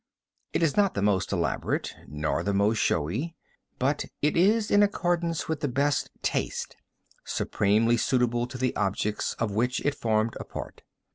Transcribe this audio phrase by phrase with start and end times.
[0.51, 3.35] It is not the most elaborate, nor the most showy,
[3.77, 6.75] but it is in accordance with the best taste,
[7.23, 10.81] supremely suitable to the objects of which it formed a part.